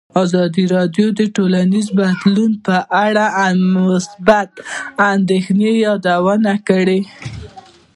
ازادي 0.23 0.63
راډیو 0.75 1.07
د 1.19 1.21
ټولنیز 1.35 1.87
بدلون 1.99 2.51
په 2.65 2.77
اړه 3.05 3.25
د 3.33 3.33
امنیتي 3.49 4.61
اندېښنو 5.13 5.69
یادونه 5.87 6.53
کړې. 6.67 6.99